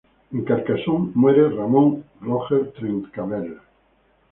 En 0.33 0.43
Carcasona 0.43 1.11
muere 1.13 1.47
Ramón 1.51 2.03
Roger 2.21 2.71
Trencavel. 2.73 3.59